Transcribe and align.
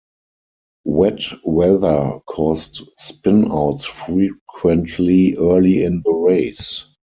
Wet 0.85 1.21
weather 1.45 2.21
caused 2.25 2.81
spinouts 2.99 3.85
frequently 3.85 5.35
early 5.37 5.83
in 5.83 6.01
the 6.03 6.11
race. 6.11 6.85